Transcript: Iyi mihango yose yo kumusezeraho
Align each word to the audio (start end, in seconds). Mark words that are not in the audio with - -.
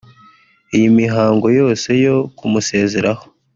Iyi 0.75 0.87
mihango 0.99 1.47
yose 1.59 1.89
yo 2.05 2.15
kumusezeraho 2.37 3.25